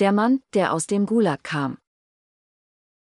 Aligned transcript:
Der 0.00 0.10
Mann, 0.10 0.42
der 0.54 0.72
aus 0.72 0.88
dem 0.88 1.06
Gulag 1.06 1.44
kam. 1.44 1.78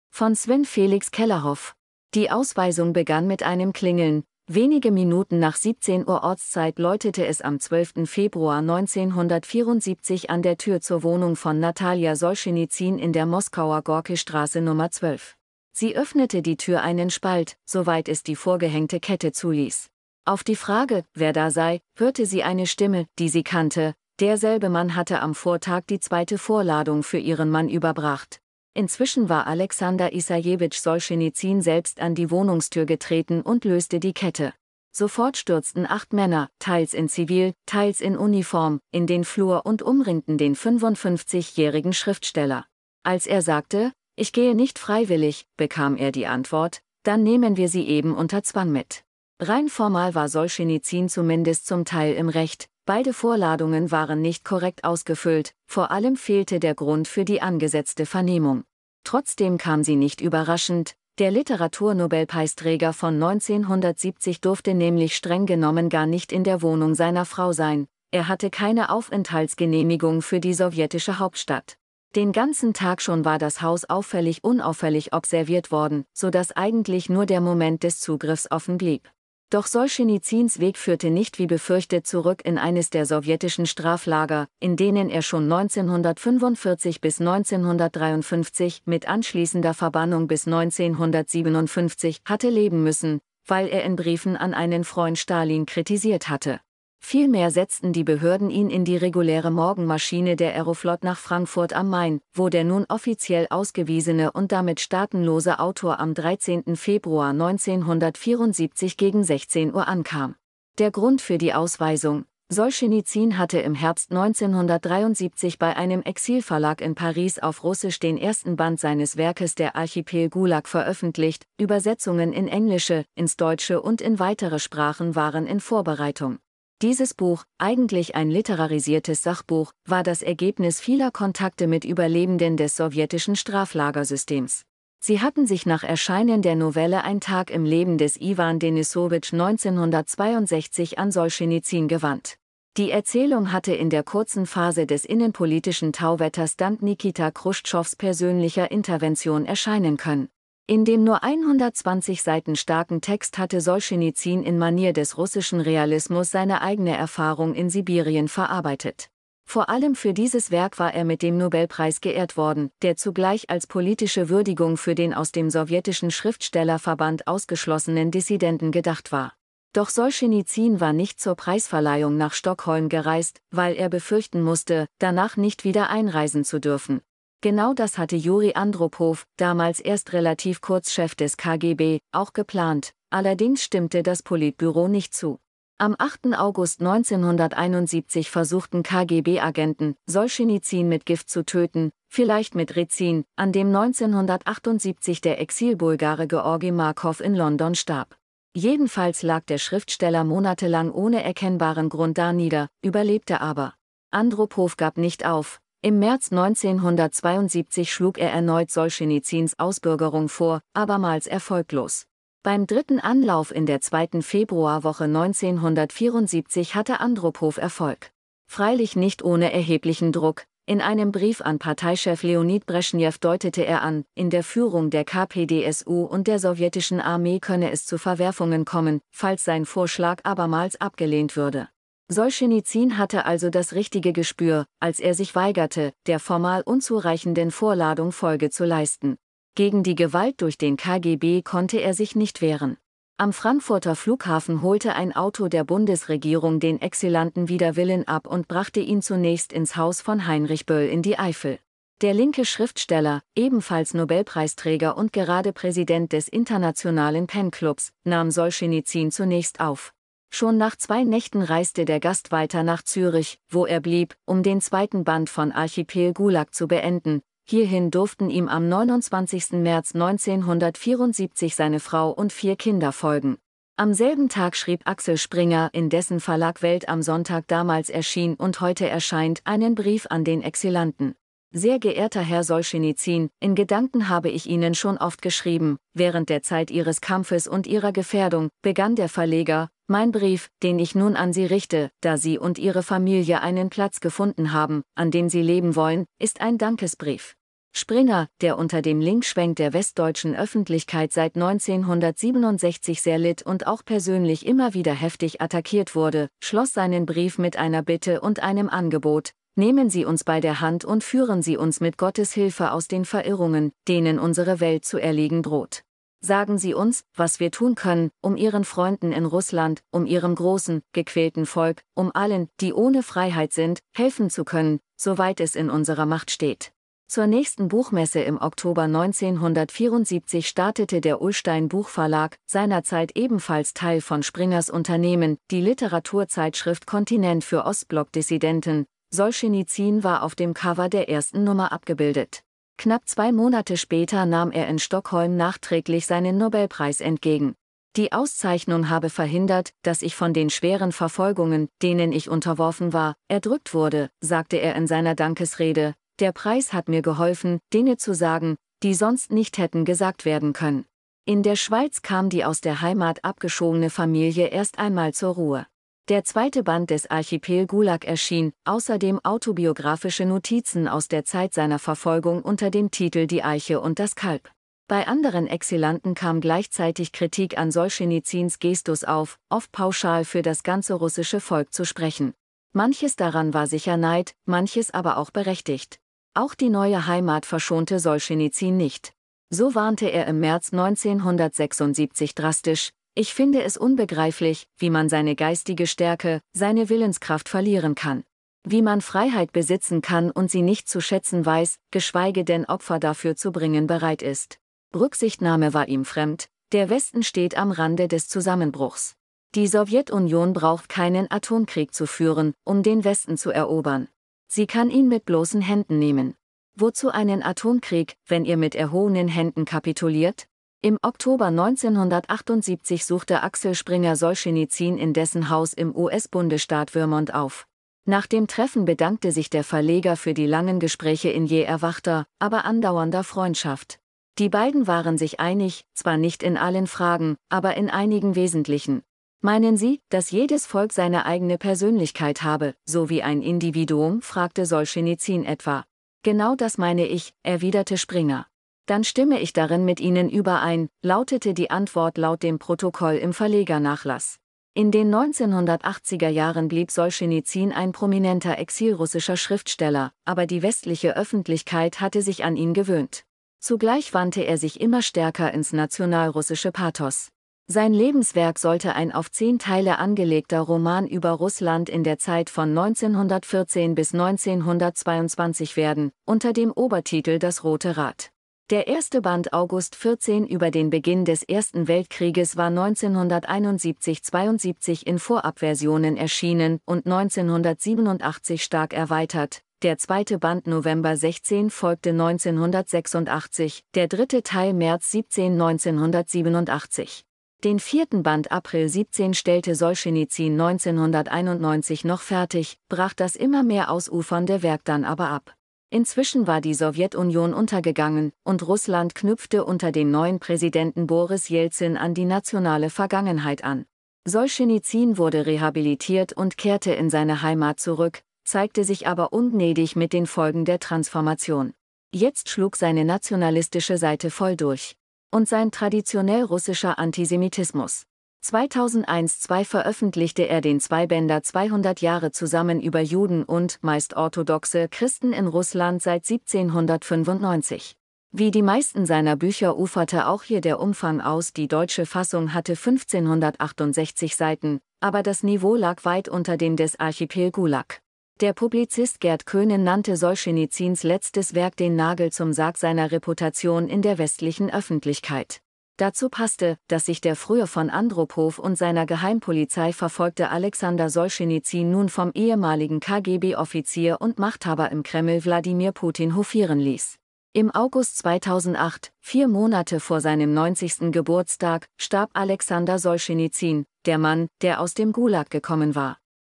Von 0.09 0.35
Sven 0.35 0.63
Felix 0.63 1.11
Kellerhoff. 1.11 1.75
Die 2.13 2.31
Ausweisung 2.31 2.93
begann 2.93 3.27
mit 3.27 3.43
einem 3.43 3.73
Klingeln. 3.73 4.23
Wenige 4.49 4.91
Minuten 4.91 5.37
nach 5.37 5.57
17 5.57 6.07
Uhr 6.07 6.23
Ortszeit 6.23 6.79
läutete 6.79 7.25
es 7.25 7.41
am 7.41 7.59
12. 7.59 8.09
Februar 8.09 8.59
1974 8.59 10.29
an 10.29 10.41
der 10.41 10.57
Tür 10.57 10.79
zur 10.79 11.03
Wohnung 11.03 11.35
von 11.35 11.59
Natalia 11.59 12.15
Solschenizyn 12.15 12.99
in 12.99 13.11
der 13.11 13.25
Moskauer 13.25 13.81
Gorki-Straße 13.81 14.61
Nummer 14.61 14.89
12. 14.89 15.35
Sie 15.73 15.93
öffnete 15.97 16.41
die 16.41 16.55
Tür 16.55 16.83
einen 16.83 17.09
Spalt, 17.09 17.57
soweit 17.65 18.07
es 18.07 18.23
die 18.23 18.37
vorgehängte 18.37 19.01
Kette 19.01 19.33
zuließ. 19.33 19.89
Auf 20.23 20.45
die 20.45 20.55
Frage, 20.55 21.03
wer 21.13 21.33
da 21.33 21.51
sei, 21.51 21.81
hörte 21.97 22.25
sie 22.25 22.43
eine 22.43 22.65
Stimme, 22.65 23.07
die 23.19 23.27
sie 23.27 23.43
kannte, 23.43 23.93
Derselbe 24.19 24.69
Mann 24.69 24.95
hatte 24.95 25.21
am 25.21 25.35
Vortag 25.35 25.83
die 25.87 25.99
zweite 25.99 26.39
Vorladung 26.39 27.03
für 27.03 27.19
ihren 27.19 27.51
Mann 27.51 27.69
überbracht. 27.69 28.41
Inzwischen 28.73 29.29
war 29.29 29.45
Alexander 29.45 30.11
Isajewitsch 30.11 30.79
Solschenizyn 30.79 31.61
selbst 31.61 31.99
an 32.01 32.15
die 32.15 32.31
Wohnungstür 32.31 32.87
getreten 32.87 33.43
und 33.43 33.63
löste 33.63 33.99
die 33.99 34.13
Kette. 34.13 34.53
Sofort 34.91 35.37
stürzten 35.37 35.85
acht 35.85 36.13
Männer, 36.13 36.49
teils 36.57 36.95
in 36.95 37.09
Zivil, 37.09 37.53
teils 37.67 38.01
in 38.01 38.17
Uniform, 38.17 38.79
in 38.91 39.05
den 39.05 39.23
Flur 39.23 39.67
und 39.67 39.83
umringten 39.83 40.39
den 40.39 40.55
55-jährigen 40.55 41.93
Schriftsteller. 41.93 42.65
Als 43.03 43.27
er 43.27 43.43
sagte, 43.43 43.91
ich 44.15 44.33
gehe 44.33 44.55
nicht 44.55 44.79
freiwillig, 44.79 45.45
bekam 45.57 45.95
er 45.95 46.11
die 46.11 46.25
Antwort, 46.25 46.81
dann 47.03 47.21
nehmen 47.21 47.55
wir 47.55 47.69
sie 47.69 47.87
eben 47.87 48.15
unter 48.15 48.41
Zwang 48.41 48.71
mit. 48.71 49.03
Rein 49.39 49.69
formal 49.69 50.15
war 50.15 50.29
Solschenizyn 50.29 51.09
zumindest 51.09 51.67
zum 51.67 51.85
Teil 51.85 52.15
im 52.15 52.29
Recht, 52.29 52.69
Beide 52.87 53.11
Vorladungen 53.11 53.91
waren 53.91 54.21
nicht 54.21 54.45
korrekt 54.45 54.85
ausgefüllt, 54.85 55.51
vor 55.65 55.91
allem 55.91 56.15
fehlte 56.15 56.61
der 56.61 56.73
Grund 56.73 57.05
für 57.05 57.25
die 57.25 57.41
angesetzte 57.41 58.05
Vernehmung. 58.05 58.63
Trotzdem 59.03 59.57
kam 59.57 59.83
sie 59.83 59.97
nicht 59.97 60.21
überraschend, 60.21 60.95
der 61.19 61.29
Literaturnobelpreisträger 61.31 62.93
von 62.93 63.15
1970 63.15 64.39
durfte 64.39 64.73
nämlich 64.73 65.17
streng 65.17 65.45
genommen 65.45 65.89
gar 65.89 66.05
nicht 66.05 66.31
in 66.31 66.45
der 66.45 66.61
Wohnung 66.61 66.95
seiner 66.95 67.25
Frau 67.25 67.51
sein, 67.51 67.89
er 68.11 68.29
hatte 68.29 68.49
keine 68.49 68.89
Aufenthaltsgenehmigung 68.89 70.21
für 70.21 70.39
die 70.39 70.53
sowjetische 70.53 71.19
Hauptstadt. 71.19 71.75
Den 72.15 72.31
ganzen 72.31 72.73
Tag 72.73 73.01
schon 73.01 73.25
war 73.25 73.37
das 73.37 73.61
Haus 73.61 73.83
auffällig 73.83 74.45
unauffällig 74.45 75.11
observiert 75.11 75.73
worden, 75.73 76.05
so 76.13 76.29
dass 76.29 76.53
eigentlich 76.53 77.09
nur 77.09 77.25
der 77.25 77.41
Moment 77.41 77.83
des 77.83 77.99
Zugriffs 77.99 78.49
offen 78.49 78.77
blieb. 78.77 79.09
Doch 79.49 79.65
Solschenizyns 79.65 80.59
Weg 80.59 80.77
führte 80.77 81.09
nicht 81.09 81.39
wie 81.39 81.47
befürchtet 81.47 82.05
zurück 82.05 82.41
in 82.43 82.57
eines 82.57 82.89
der 82.89 83.05
sowjetischen 83.05 83.65
Straflager, 83.65 84.47
in 84.59 84.75
denen 84.75 85.09
er 85.09 85.21
schon 85.21 85.49
1945 85.49 86.99
bis 86.99 87.21
1953 87.21 88.81
mit 88.83 89.07
anschließender 89.07 89.73
Verbannung 89.73 90.27
bis 90.27 90.47
1957 90.47 92.19
hatte 92.25 92.49
leben 92.49 92.83
müssen, 92.83 93.19
weil 93.45 93.69
er 93.69 93.85
in 93.85 93.95
Briefen 93.95 94.35
an 94.35 94.53
einen 94.53 94.83
Freund 94.83 95.17
Stalin 95.17 95.65
kritisiert 95.65 96.27
hatte. 96.27 96.59
Vielmehr 96.99 97.51
setzten 97.51 97.93
die 97.93 98.03
Behörden 98.03 98.49
ihn 98.49 98.69
in 98.69 98.83
die 98.83 98.97
reguläre 98.97 99.51
Morgenmaschine 99.51 100.35
der 100.35 100.53
Aeroflot 100.55 101.03
nach 101.03 101.17
Frankfurt 101.17 101.73
am 101.73 101.89
Main, 101.89 102.19
wo 102.33 102.49
der 102.49 102.63
nun 102.63 102.85
offiziell 102.89 103.47
ausgewiesene 103.49 104.31
und 104.31 104.51
damit 104.51 104.79
staatenlose 104.79 105.59
Autor 105.59 105.99
am 105.99 106.13
13. 106.13 106.75
Februar 106.75 107.29
1974 107.29 108.97
gegen 108.97 109.23
16 109.23 109.73
Uhr 109.73 109.87
ankam. 109.87 110.35
Der 110.79 110.91
Grund 110.91 111.21
für 111.21 111.37
die 111.37 111.53
Ausweisung, 111.53 112.25
Solschenizyn 112.49 113.37
hatte 113.37 113.59
im 113.59 113.75
Herbst 113.75 114.09
1973 114.11 115.59
bei 115.59 115.75
einem 115.75 116.01
Exilverlag 116.01 116.79
in 116.79 116.95
Paris 116.95 117.39
auf 117.39 117.61
Russisch 117.65 117.99
den 117.99 118.17
ersten 118.17 118.55
Band 118.55 118.79
seines 118.79 119.17
Werkes 119.17 119.53
Der 119.55 119.75
Archipel 119.75 120.29
Gulag 120.29 120.69
veröffentlicht, 120.69 121.45
Übersetzungen 121.59 122.31
in 122.31 122.47
Englische, 122.47 123.03
ins 123.15 123.35
Deutsche 123.35 123.81
und 123.81 123.99
in 123.99 124.19
weitere 124.19 124.59
Sprachen 124.59 125.13
waren 125.13 125.45
in 125.45 125.59
Vorbereitung. 125.59 126.39
Dieses 126.83 127.15
Buch, 127.15 127.43
eigentlich 127.57 128.13
ein 128.13 128.29
literarisiertes 128.29 129.23
Sachbuch, 129.23 129.71
war 129.85 130.03
das 130.03 130.21
Ergebnis 130.21 130.79
vieler 130.79 131.09
Kontakte 131.09 131.65
mit 131.65 131.83
Überlebenden 131.83 132.55
des 132.55 132.75
sowjetischen 132.75 133.35
Straflagersystems. 133.35 134.61
Sie 134.99 135.19
hatten 135.19 135.47
sich 135.47 135.65
nach 135.65 135.83
Erscheinen 135.83 136.43
der 136.43 136.55
Novelle 136.55 137.03
Ein 137.03 137.19
Tag 137.19 137.49
im 137.49 137.65
Leben 137.65 137.97
des 137.97 138.21
Iwan 138.21 138.59
Denisowitsch 138.59 139.33
1962 139.33 140.99
an 140.99 141.11
Solschenizyn 141.11 141.87
gewandt. 141.87 142.35
Die 142.77 142.91
Erzählung 142.91 143.51
hatte 143.51 143.73
in 143.73 143.89
der 143.89 144.03
kurzen 144.03 144.45
Phase 144.45 144.85
des 144.85 145.03
innenpolitischen 145.03 145.93
Tauwetters 145.93 146.57
dank 146.57 146.83
Nikita 146.83 147.31
Khrushchevs 147.31 147.95
persönlicher 147.95 148.69
Intervention 148.69 149.47
erscheinen 149.47 149.97
können. 149.97 150.29
In 150.69 150.83
dem 150.83 151.05
nur 151.05 151.23
120 151.23 152.21
Seiten 152.21 152.57
starken 152.57 152.99
Text 152.99 153.37
hatte 153.37 153.61
Solschenizyn 153.61 154.43
in 154.43 154.57
Manier 154.57 154.91
des 154.91 155.17
russischen 155.17 155.61
Realismus 155.61 156.29
seine 156.29 156.61
eigene 156.61 156.97
Erfahrung 156.97 157.55
in 157.55 157.69
Sibirien 157.69 158.27
verarbeitet. 158.27 159.07
Vor 159.45 159.69
allem 159.69 159.95
für 159.95 160.13
dieses 160.13 160.51
Werk 160.51 160.77
war 160.77 160.93
er 160.93 161.05
mit 161.05 161.21
dem 161.21 161.37
Nobelpreis 161.37 162.01
geehrt 162.01 162.35
worden, 162.35 162.69
der 162.81 162.97
zugleich 162.97 163.49
als 163.49 163.65
politische 163.65 164.27
Würdigung 164.27 164.75
für 164.75 164.93
den 164.93 165.13
aus 165.13 165.31
dem 165.31 165.49
sowjetischen 165.49 166.11
Schriftstellerverband 166.11 167.27
ausgeschlossenen 167.27 168.11
Dissidenten 168.11 168.73
gedacht 168.73 169.13
war. 169.13 169.31
Doch 169.71 169.87
Solschenizyn 169.87 170.81
war 170.81 170.91
nicht 170.91 171.21
zur 171.21 171.35
Preisverleihung 171.35 172.17
nach 172.17 172.33
Stockholm 172.33 172.89
gereist, 172.89 173.39
weil 173.51 173.77
er 173.77 173.87
befürchten 173.87 174.41
musste, 174.41 174.87
danach 174.99 175.37
nicht 175.37 175.63
wieder 175.63 175.89
einreisen 175.89 176.43
zu 176.43 176.59
dürfen, 176.59 176.99
Genau 177.41 177.75
das 177.75 177.99
hatte 177.99 178.15
Juri 178.15 178.53
Andropow, 178.55 179.23
damals 179.37 179.79
erst 179.79 180.13
relativ 180.13 180.59
kurz 180.59 180.91
Chef 180.91 181.13
des 181.13 181.37
KGB, 181.37 181.99
auch 182.11 182.33
geplant, 182.33 182.93
allerdings 183.11 183.63
stimmte 183.63 184.01
das 184.01 184.23
Politbüro 184.23 184.87
nicht 184.87 185.13
zu. 185.13 185.37
Am 185.77 185.95
8. 185.99 186.33
August 186.35 186.79
1971 186.79 188.31
versuchten 188.31 188.81
KGB-Agenten, 188.81 189.95
Solschenizyn 190.07 190.89
mit 190.89 191.05
Gift 191.05 191.29
zu 191.29 191.45
töten, 191.45 191.91
vielleicht 192.09 192.55
mit 192.55 192.75
Rizin, 192.75 193.23
an 193.35 193.51
dem 193.51 193.67
1978 193.67 195.21
der 195.21 195.39
Exilbulgare 195.39 196.25
Georgi 196.25 196.71
Markov 196.71 197.19
in 197.19 197.35
London 197.35 197.75
starb. 197.75 198.17
Jedenfalls 198.55 199.21
lag 199.21 199.45
der 199.45 199.59
Schriftsteller 199.59 200.23
monatelang 200.23 200.91
ohne 200.91 201.23
erkennbaren 201.23 201.89
Grund 201.89 202.17
da 202.17 202.33
nieder, 202.33 202.69
überlebte 202.81 203.41
aber. 203.41 203.75
Andropow 204.09 204.75
gab 204.77 204.97
nicht 204.97 205.27
auf, 205.27 205.59
im 205.87 205.99
März 205.99 206.33
1972 206.33 207.93
schlug 207.93 208.17
er 208.17 208.29
erneut 208.29 208.71
Solschenizyns 208.71 209.57
Ausbürgerung 209.57 210.27
vor, 210.27 210.59
abermals 210.73 211.27
erfolglos. 211.27 212.07
Beim 212.43 212.67
dritten 212.67 212.99
Anlauf 212.99 213.55
in 213.55 213.65
der 213.65 213.79
zweiten 213.79 214.21
Februarwoche 214.21 215.05
1974 215.05 216.75
hatte 216.75 216.99
Andropow 216.99 217.55
Erfolg. 217.57 218.11
Freilich 218.47 218.97
nicht 218.97 219.23
ohne 219.23 219.53
erheblichen 219.53 220.11
Druck. 220.11 220.43
In 220.65 220.81
einem 220.81 221.13
Brief 221.13 221.39
an 221.39 221.57
Parteichef 221.57 222.21
Leonid 222.21 222.65
Brezhnev 222.65 223.17
deutete 223.19 223.65
er 223.65 223.81
an, 223.81 224.03
in 224.13 224.29
der 224.29 224.43
Führung 224.43 224.89
der 224.89 225.05
KPDSU 225.05 226.03
und 226.03 226.27
der 226.27 226.39
sowjetischen 226.39 226.99
Armee 226.99 227.39
könne 227.39 227.71
es 227.71 227.85
zu 227.85 227.97
Verwerfungen 227.97 228.65
kommen, 228.65 228.99
falls 229.09 229.45
sein 229.45 229.65
Vorschlag 229.65 230.19
abermals 230.23 230.81
abgelehnt 230.81 231.37
würde. 231.37 231.69
Solschenizyn 232.09 232.97
hatte 232.97 233.25
also 233.25 233.49
das 233.49 233.73
richtige 233.73 234.13
Gespür, 234.13 234.65
als 234.79 235.01
er 235.01 235.13
sich 235.13 235.35
weigerte, 235.35 235.91
der 236.05 236.19
formal 236.21 236.61
unzureichenden 236.61 237.51
Vorladung 237.51 238.13
Folge 238.13 238.49
zu 238.49 238.63
leisten. 238.63 239.17
Gegen 239.55 239.83
die 239.83 239.95
Gewalt 239.95 240.41
durch 240.41 240.57
den 240.57 240.77
KGB 240.77 241.41
konnte 241.41 241.79
er 241.81 241.93
sich 241.93 242.15
nicht 242.15 242.41
wehren. 242.41 242.77
Am 243.17 243.33
Frankfurter 243.33 243.95
Flughafen 243.95 244.61
holte 244.61 244.95
ein 244.95 245.13
Auto 245.13 245.49
der 245.49 245.65
Bundesregierung 245.65 246.61
den 246.61 246.79
Exilanten 246.79 247.49
wider 247.49 247.75
Willen 247.75 248.07
ab 248.07 248.25
und 248.27 248.47
brachte 248.47 248.79
ihn 248.79 249.01
zunächst 249.01 249.51
ins 249.51 249.75
Haus 249.75 249.99
von 249.99 250.27
Heinrich 250.27 250.65
Böll 250.65 250.87
in 250.87 251.01
die 251.01 251.19
Eifel. 251.19 251.59
Der 252.01 252.13
linke 252.13 252.45
Schriftsteller, 252.45 253.21
ebenfalls 253.35 253.95
Nobelpreisträger 253.95 254.95
und 254.95 255.11
gerade 255.11 255.51
Präsident 255.51 256.13
des 256.13 256.27
Internationalen 256.27 257.27
Pen-Clubs, 257.27 257.91
nahm 258.03 258.31
Solschenizyn 258.31 259.11
zunächst 259.11 259.59
auf. 259.59 259.93
Schon 260.29 260.57
nach 260.57 260.75
zwei 260.75 261.03
Nächten 261.03 261.41
reiste 261.41 261.85
der 261.85 261.99
Gast 261.99 262.31
weiter 262.31 262.63
nach 262.63 262.83
Zürich, 262.83 263.39
wo 263.49 263.65
er 263.65 263.79
blieb, 263.79 264.15
um 264.25 264.43
den 264.43 264.61
zweiten 264.61 265.03
Band 265.03 265.29
von 265.29 265.51
Archipel 265.51 266.13
Gulag 266.13 266.53
zu 266.53 266.67
beenden. 266.67 267.21
Hierhin 267.49 267.91
durften 267.91 268.29
ihm 268.29 268.49
am 268.49 268.67
29. 268.67 269.53
März 269.53 269.95
1974 269.95 271.55
seine 271.55 271.79
Frau 271.79 272.11
und 272.11 272.33
vier 272.33 272.57
Kinder 272.57 272.91
folgen. 272.91 273.37
Am 273.77 273.93
selben 273.93 274.27
Tag 274.27 274.55
schrieb 274.55 274.81
Axel 274.85 275.17
Springer, 275.17 275.69
in 275.71 275.89
dessen 275.89 276.19
Verlag 276.19 276.61
Welt 276.61 276.89
am 276.89 277.01
Sonntag 277.01 277.47
damals 277.47 277.89
erschien 277.89 278.33
und 278.33 278.59
heute 278.59 278.89
erscheint, 278.89 279.41
einen 279.45 279.75
Brief 279.75 280.07
an 280.09 280.23
den 280.23 280.41
Exilanten. 280.41 281.15
Sehr 281.53 281.79
geehrter 281.79 282.21
Herr 282.21 282.43
Solschenizyn, 282.43 283.29
in 283.39 283.55
Gedanken 283.55 284.09
habe 284.09 284.29
ich 284.29 284.47
Ihnen 284.47 284.75
schon 284.75 284.97
oft 284.97 285.21
geschrieben, 285.21 285.77
während 285.93 286.29
der 286.29 286.41
Zeit 286.41 286.69
Ihres 286.69 286.99
Kampfes 286.99 287.47
und 287.47 287.65
Ihrer 287.67 287.93
Gefährdung, 287.93 288.49
begann 288.61 288.95
der 288.95 289.07
Verleger, 289.07 289.69
Mein 289.89 290.11
Brief, 290.11 290.49
den 290.63 290.79
ich 290.79 290.95
nun 290.95 291.15
an 291.15 291.31
Sie 291.31 291.45
richte, 291.45 291.91
da 292.01 292.17
Sie 292.17 292.37
und 292.37 292.59
Ihre 292.59 292.83
Familie 292.83 293.39
einen 293.39 293.69
Platz 293.69 294.01
gefunden 294.01 294.51
haben, 294.51 294.83
an 294.95 295.11
dem 295.11 295.29
Sie 295.29 295.41
leben 295.41 295.77
wollen, 295.77 296.03
ist 296.19 296.41
ein 296.41 296.57
Dankesbrief. 296.57 297.37
Springer, 297.71 298.27
der 298.41 298.57
unter 298.57 298.81
dem 298.81 298.99
Linkschwenk 298.99 299.55
der 299.55 299.71
westdeutschen 299.71 300.35
Öffentlichkeit 300.35 301.13
seit 301.13 301.35
1967 301.35 303.01
sehr 303.01 303.17
litt 303.17 303.43
und 303.43 303.65
auch 303.65 303.85
persönlich 303.85 304.45
immer 304.45 304.73
wieder 304.73 304.93
heftig 304.93 305.39
attackiert 305.39 305.95
wurde, 305.95 306.27
schloss 306.43 306.73
seinen 306.73 307.05
Brief 307.05 307.37
mit 307.37 307.55
einer 307.55 307.81
Bitte 307.81 308.19
und 308.19 308.43
einem 308.43 308.67
Angebot, 308.67 309.31
nehmen 309.55 309.89
Sie 309.89 310.03
uns 310.03 310.25
bei 310.25 310.41
der 310.41 310.59
Hand 310.59 310.83
und 310.83 311.01
führen 311.01 311.41
Sie 311.41 311.55
uns 311.55 311.79
mit 311.79 311.97
Gottes 311.97 312.33
Hilfe 312.33 312.73
aus 312.73 312.89
den 312.89 313.05
Verirrungen, 313.05 313.71
denen 313.87 314.19
unsere 314.19 314.59
Welt 314.59 314.83
zu 314.83 314.97
erliegen 314.97 315.43
droht. 315.43 315.83
Sagen 316.19 316.57
Sie 316.57 316.73
uns, 316.73 317.03
was 317.13 317.39
wir 317.39 317.51
tun 317.51 317.75
können, 317.75 318.09
um 318.21 318.35
Ihren 318.37 318.63
Freunden 318.63 319.11
in 319.11 319.25
Russland, 319.25 319.83
um 319.91 320.05
Ihrem 320.05 320.33
großen, 320.33 320.81
gequälten 320.91 321.45
Volk, 321.45 321.83
um 321.93 322.11
allen, 322.13 322.49
die 322.59 322.73
ohne 322.73 323.03
Freiheit 323.03 323.53
sind, 323.53 323.79
helfen 323.95 324.29
zu 324.29 324.43
können, 324.43 324.79
soweit 324.95 325.39
es 325.39 325.55
in 325.55 325.69
unserer 325.69 326.07
Macht 326.07 326.31
steht. 326.31 326.71
Zur 327.09 327.27
nächsten 327.27 327.69
Buchmesse 327.69 328.19
im 328.19 328.41
Oktober 328.41 328.81
1974 328.81 330.45
startete 330.45 330.99
der 330.99 331.21
Ullstein 331.21 331.69
Buchverlag, 331.69 332.37
seinerzeit 332.45 333.15
ebenfalls 333.15 333.73
Teil 333.73 334.01
von 334.01 334.23
Springers 334.23 334.69
Unternehmen, 334.69 335.37
die 335.49 335.61
Literaturzeitschrift 335.61 336.85
Kontinent 336.85 337.45
für 337.45 337.63
Ostblock-Dissidenten. 337.63 338.87
Solschenizyn 339.09 340.03
war 340.03 340.23
auf 340.23 340.35
dem 340.35 340.53
Cover 340.53 340.89
der 340.89 341.07
ersten 341.07 341.45
Nummer 341.45 341.71
abgebildet. 341.71 342.43
Knapp 342.77 343.09
zwei 343.09 343.31
Monate 343.31 343.75
später 343.75 344.27
nahm 344.27 344.51
er 344.51 344.67
in 344.67 344.77
Stockholm 344.77 345.35
nachträglich 345.35 346.05
seinen 346.05 346.37
Nobelpreis 346.37 347.01
entgegen. 347.01 347.55
Die 347.95 348.11
Auszeichnung 348.11 348.91
habe 348.91 349.09
verhindert, 349.09 349.73
dass 349.81 350.03
ich 350.03 350.15
von 350.15 350.31
den 350.31 350.51
schweren 350.51 350.91
Verfolgungen, 350.91 351.69
denen 351.81 352.11
ich 352.11 352.29
unterworfen 352.29 352.93
war, 352.93 353.15
erdrückt 353.27 353.73
wurde, 353.73 354.11
sagte 354.21 354.57
er 354.57 354.75
in 354.75 354.85
seiner 354.85 355.15
Dankesrede, 355.15 355.95
der 356.19 356.31
Preis 356.31 356.71
hat 356.71 356.87
mir 356.87 357.01
geholfen, 357.01 357.59
Dinge 357.73 357.97
zu 357.97 358.13
sagen, 358.13 358.57
die 358.83 358.93
sonst 358.93 359.31
nicht 359.31 359.57
hätten 359.57 359.83
gesagt 359.83 360.23
werden 360.23 360.53
können. 360.53 360.85
In 361.25 361.41
der 361.41 361.55
Schweiz 361.55 362.03
kam 362.03 362.29
die 362.29 362.45
aus 362.45 362.61
der 362.61 362.81
Heimat 362.81 363.25
abgeschobene 363.25 363.89
Familie 363.89 364.47
erst 364.47 364.77
einmal 364.77 365.15
zur 365.15 365.33
Ruhe. 365.33 365.65
Der 366.09 366.23
zweite 366.23 366.63
Band 366.63 366.89
des 366.89 367.11
Archipel 367.11 367.67
Gulag 367.67 368.05
erschien, 368.05 368.53
außerdem 368.63 369.19
autobiografische 369.25 370.23
Notizen 370.23 370.87
aus 370.87 371.09
der 371.09 371.25
Zeit 371.25 371.53
seiner 371.53 371.79
Verfolgung 371.79 372.43
unter 372.43 372.71
dem 372.71 372.91
Titel 372.91 373.27
Die 373.27 373.43
Eiche 373.43 373.81
und 373.81 373.99
das 373.99 374.15
Kalb. 374.15 374.49
Bei 374.87 375.05
anderen 375.05 375.47
Exilanten 375.47 376.13
kam 376.13 376.39
gleichzeitig 376.39 377.11
Kritik 377.11 377.57
an 377.57 377.71
Solschenizyns 377.71 378.59
Gestus 378.59 379.03
auf, 379.03 379.37
oft 379.49 379.69
pauschal 379.73 380.23
für 380.23 380.41
das 380.41 380.63
ganze 380.63 380.93
russische 380.93 381.41
Volk 381.41 381.73
zu 381.73 381.83
sprechen. 381.83 382.33
Manches 382.71 383.17
daran 383.17 383.53
war 383.53 383.67
sicher 383.67 383.97
Neid, 383.97 384.33
manches 384.45 384.93
aber 384.93 385.17
auch 385.17 385.31
berechtigt. 385.31 385.99
Auch 386.33 386.55
die 386.55 386.69
neue 386.69 387.05
Heimat 387.07 387.45
verschonte 387.45 387.99
Solschenizyn 387.99 388.77
nicht. 388.77 389.11
So 389.49 389.75
warnte 389.75 390.05
er 390.05 390.25
im 390.27 390.39
März 390.39 390.71
1976 390.71 392.33
drastisch, 392.33 392.91
ich 393.17 393.33
finde 393.33 393.63
es 393.63 393.77
unbegreiflich, 393.77 394.67
wie 394.77 394.91
man 394.91 395.09
seine 395.09 395.35
geistige 395.35 395.87
Stärke, 395.87 396.39
seine 396.53 396.87
Willenskraft 396.87 397.49
verlieren 397.49 397.95
kann. 397.95 398.23
Wie 398.63 398.83
man 398.83 399.01
Freiheit 399.01 399.51
besitzen 399.53 400.03
kann 400.03 400.29
und 400.29 400.51
sie 400.51 400.61
nicht 400.61 400.87
zu 400.87 401.01
schätzen 401.01 401.43
weiß, 401.43 401.79
geschweige 401.89 402.43
denn 402.43 402.65
Opfer 402.65 402.99
dafür 402.99 403.35
zu 403.35 403.51
bringen 403.51 403.87
bereit 403.87 404.21
ist. 404.21 404.59
Rücksichtnahme 404.95 405.73
war 405.73 405.87
ihm 405.87 406.05
fremd, 406.05 406.47
der 406.73 406.91
Westen 406.91 407.23
steht 407.23 407.57
am 407.57 407.71
Rande 407.71 408.07
des 408.07 408.27
Zusammenbruchs. 408.27 409.15
Die 409.55 409.65
Sowjetunion 409.65 410.53
braucht 410.53 410.87
keinen 410.87 411.31
Atomkrieg 411.31 411.95
zu 411.95 412.05
führen, 412.05 412.53
um 412.65 412.83
den 412.83 413.03
Westen 413.03 413.35
zu 413.35 413.49
erobern. 413.49 414.09
Sie 414.47 414.67
kann 414.67 414.91
ihn 414.91 415.07
mit 415.07 415.25
bloßen 415.25 415.61
Händen 415.61 415.97
nehmen. 415.97 416.35
Wozu 416.75 417.09
einen 417.09 417.41
Atomkrieg, 417.41 418.15
wenn 418.27 418.45
ihr 418.45 418.57
mit 418.57 418.75
erhobenen 418.75 419.27
Händen 419.27 419.65
kapituliert? 419.65 420.47
Im 420.83 420.99
Oktober 421.01 421.47
1978 421.47 423.03
suchte 423.03 423.41
Axel 423.41 423.73
Springer 423.73 424.15
Solschenizyn 424.15 424.99
in 424.99 425.11
dessen 425.11 425.49
Haus 425.49 425.73
im 425.73 425.95
US-Bundesstaat 425.95 426.91
Vermont 426.91 427.33
auf. 427.33 427.65
Nach 428.05 428.27
dem 428.27 428.45
Treffen 428.45 428.85
bedankte 428.85 429.31
sich 429.31 429.49
der 429.49 429.63
Verleger 429.63 430.15
für 430.15 430.35
die 430.35 430.45
langen 430.45 430.79
Gespräche 430.79 431.29
in 431.29 431.47
je 431.47 431.63
erwachter, 431.63 432.27
aber 432.37 432.65
andauernder 432.65 433.23
Freundschaft. 433.23 433.99
Die 434.37 434.49
beiden 434.49 434.85
waren 434.85 435.17
sich 435.17 435.39
einig, 435.39 435.83
zwar 435.95 436.17
nicht 436.17 436.43
in 436.43 436.57
allen 436.57 436.85
Fragen, 436.85 437.37
aber 437.49 437.75
in 437.75 437.89
einigen 437.89 438.35
wesentlichen. 438.35 439.01
Meinen 439.41 439.77
Sie, 439.77 439.99
dass 440.09 440.29
jedes 440.29 440.67
Volk 440.67 440.93
seine 440.93 441.25
eigene 441.25 441.57
Persönlichkeit 441.57 442.43
habe, 442.43 442.75
so 442.85 443.09
wie 443.09 443.23
ein 443.23 443.41
Individuum? 443.41 444.21
fragte 444.21 444.67
Solschenizyn 444.67 445.43
etwa. 445.43 445.85
Genau 446.21 446.53
das 446.53 446.77
meine 446.77 447.07
ich, 447.07 447.33
erwiderte 447.41 447.97
Springer. 447.97 448.45
Dann 448.87 449.03
stimme 449.03 449.41
ich 449.41 449.51
darin 449.51 449.83
mit 449.83 449.99
Ihnen 449.99 450.29
überein, 450.29 450.87
lautete 451.03 451.53
die 451.53 451.69
Antwort 451.69 452.17
laut 452.17 452.41
dem 452.41 452.57
Protokoll 452.57 453.15
im 453.15 453.33
Verlegernachlass. 453.33 454.37
In 454.73 454.91
den 454.91 455.13
1980er 455.13 456.29
Jahren 456.29 456.69
blieb 456.69 456.89
Solschenizyn 456.89 457.73
ein 457.73 457.91
prominenter 457.91 458.57
exilrussischer 458.57 459.35
Schriftsteller, 459.35 460.13
aber 460.23 460.45
die 460.45 460.61
westliche 460.61 461.17
Öffentlichkeit 461.17 461.99
hatte 461.99 462.21
sich 462.21 462.45
an 462.45 462.55
ihn 462.55 462.73
gewöhnt. 462.73 463.23
Zugleich 463.59 464.13
wandte 464.13 464.43
er 464.43 464.57
sich 464.57 464.79
immer 464.79 465.01
stärker 465.01 465.53
ins 465.53 465.73
nationalrussische 465.73 466.71
Pathos. 466.71 467.29
Sein 467.65 467.93
Lebenswerk 467.93 468.57
sollte 468.57 468.95
ein 468.95 469.11
auf 469.11 469.29
zehn 469.29 469.59
Teile 469.59 469.97
angelegter 469.97 470.61
Roman 470.61 471.07
über 471.07 471.31
Russland 471.31 471.89
in 471.89 472.05
der 472.05 472.19
Zeit 472.19 472.49
von 472.49 472.69
1914 472.69 473.95
bis 473.95 474.13
1922 474.13 475.75
werden, 475.75 476.13
unter 476.23 476.53
dem 476.53 476.71
Obertitel 476.71 477.39
Das 477.39 477.65
Rote 477.65 477.97
Rad. 477.97 478.31
Der 478.69 478.87
erste 478.87 479.21
Band 479.21 479.53
August 479.53 479.95
14 479.95 480.45
über 480.45 480.71
den 480.71 480.89
Beginn 480.89 481.23
des 481.23 481.41
Ersten 481.41 481.87
Weltkrieges 481.87 482.57
war 482.57 482.69
1971-72 482.69 485.07
in 485.07 485.19
Vorabversionen 485.19 486.17
erschienen 486.17 486.81
und 486.83 487.05
1987 487.05 488.61
stark 488.61 488.91
erweitert. 488.91 489.61
Der 489.83 489.97
zweite 489.97 490.37
Band 490.37 490.67
November 490.67 491.15
16 491.15 491.69
folgte 491.69 492.09
1986, 492.09 493.85
der 493.95 494.09
dritte 494.09 494.43
Teil 494.43 494.73
März 494.73 495.11
17 495.11 495.53
1987. 495.53 497.23
Den 497.63 497.79
vierten 497.79 498.21
Band 498.21 498.51
April 498.51 498.89
17 498.89 499.33
stellte 499.33 499.75
Solschenizyn 499.75 500.59
1991 500.59 502.03
noch 502.03 502.19
fertig, 502.19 502.79
brach 502.89 503.13
das 503.13 503.37
immer 503.37 503.63
mehr 503.63 503.89
ausufernde 503.89 504.61
Werk 504.61 504.83
dann 504.83 505.05
aber 505.05 505.29
ab. 505.29 505.56
Inzwischen 505.89 506.47
war 506.47 506.59
die 506.59 506.73
Sowjetunion 506.73 507.53
untergegangen, 507.53 508.33
und 508.43 508.67
Russland 508.67 509.15
knüpfte 509.15 509.63
unter 509.63 509.93
den 509.93 510.11
neuen 510.11 510.39
Präsidenten 510.39 511.07
Boris 511.07 511.47
Jelzin 511.47 511.95
an 511.95 512.13
die 512.13 512.25
nationale 512.25 512.89
Vergangenheit 512.89 513.63
an. 513.63 513.85
Solschenizyn 514.25 515.17
wurde 515.17 515.45
rehabilitiert 515.45 516.33
und 516.33 516.57
kehrte 516.57 516.91
in 516.91 517.09
seine 517.09 517.41
Heimat 517.41 517.79
zurück, 517.79 518.21
zeigte 518.43 518.83
sich 518.83 519.07
aber 519.07 519.31
ungnädig 519.31 519.95
mit 519.95 520.11
den 520.11 520.27
Folgen 520.27 520.65
der 520.65 520.79
Transformation. 520.79 521.73
Jetzt 522.13 522.49
schlug 522.49 522.75
seine 522.75 523.05
nationalistische 523.05 523.97
Seite 523.97 524.29
voll 524.29 524.57
durch 524.57 524.97
und 525.31 525.47
sein 525.47 525.71
traditionell 525.71 526.43
russischer 526.43 526.99
Antisemitismus. 526.99 528.03
2001-2 528.47 529.65
veröffentlichte 529.65 530.47
er 530.47 530.61
den 530.61 530.79
Zweibänder 530.79 531.43
200 531.43 531.99
Jahre 532.01 532.31
zusammen 532.31 532.79
über 532.81 533.01
Juden 533.01 533.43
und 533.43 533.79
meist 533.81 534.15
orthodoxe 534.15 534.87
Christen 534.89 535.33
in 535.33 535.47
Russland 535.47 536.01
seit 536.01 536.29
1795. 536.29 537.97
Wie 538.31 538.51
die 538.51 538.61
meisten 538.61 539.05
seiner 539.05 539.35
Bücher 539.35 539.77
uferte 539.77 540.27
auch 540.27 540.43
hier 540.43 540.61
der 540.61 540.79
Umfang 540.79 541.19
aus, 541.19 541.51
die 541.51 541.67
deutsche 541.67 542.05
Fassung 542.05 542.53
hatte 542.53 542.73
1568 542.73 544.35
Seiten, 544.35 544.79
aber 545.01 545.23
das 545.23 545.43
Niveau 545.43 545.75
lag 545.75 546.05
weit 546.05 546.29
unter 546.29 546.55
dem 546.55 546.75
des 546.77 546.99
Archipel 546.99 547.51
Gulag. 547.51 547.99
Der 548.39 548.53
Publizist 548.53 549.19
Gerd 549.19 549.45
Köhnen 549.45 549.83
nannte 549.83 550.15
Solschenizyns 550.15 551.03
letztes 551.03 551.53
Werk 551.53 551.75
den 551.75 551.95
Nagel 551.95 552.31
zum 552.31 552.53
Sarg 552.53 552.77
seiner 552.77 553.11
Reputation 553.11 553.87
in 553.87 554.01
der 554.01 554.17
westlichen 554.19 554.71
Öffentlichkeit. 554.71 555.61
Dazu 555.97 556.29
passte, 556.29 556.77
dass 556.87 557.07
sich 557.07 557.21
der 557.21 557.35
früher 557.35 557.65
von 557.65 557.89
Andropow 557.89 558.59
und 558.59 558.77
seiner 558.77 559.07
Geheimpolizei 559.07 559.93
verfolgte 559.93 560.51
Alexander 560.51 561.09
Solschenizyn 561.09 561.89
nun 561.89 562.09
vom 562.09 562.31
ehemaligen 562.35 562.99
KGB-Offizier 562.99 564.17
und 564.21 564.37
Machthaber 564.37 564.91
im 564.91 565.01
Kreml 565.01 565.43
Wladimir 565.43 565.93
Putin 565.93 566.35
hofieren 566.35 566.79
ließ. 566.79 567.17
Im 567.53 567.71
August 567.71 568.19
2008, 568.19 569.11
vier 569.19 569.47
Monate 569.47 569.99
vor 569.99 570.21
seinem 570.21 570.53
90. 570.53 571.11
Geburtstag, 571.11 571.87
starb 571.97 572.29
Alexander 572.33 572.99
Solschenizyn, 572.99 573.85
der 574.05 574.19
Mann, 574.19 574.49
der 574.61 574.79
aus 574.81 574.93
dem 574.93 575.11
Gulag 575.11 575.49
gekommen 575.49 575.95
war. 575.95 576.19